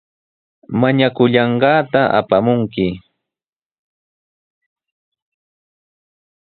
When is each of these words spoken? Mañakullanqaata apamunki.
Mañakullanqaata 0.79 2.01
apamunki. 2.19 2.87